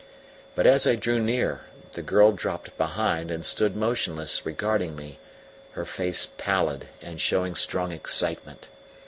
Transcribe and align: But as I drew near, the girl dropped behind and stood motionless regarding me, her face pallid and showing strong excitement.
But 0.55 0.65
as 0.65 0.87
I 0.87 0.95
drew 0.95 1.19
near, 1.19 1.65
the 1.91 2.01
girl 2.01 2.31
dropped 2.31 2.75
behind 2.75 3.29
and 3.29 3.45
stood 3.45 3.75
motionless 3.75 4.47
regarding 4.47 4.95
me, 4.95 5.19
her 5.73 5.85
face 5.85 6.27
pallid 6.39 6.85
and 7.03 7.21
showing 7.21 7.53
strong 7.53 7.91
excitement. 7.91 8.69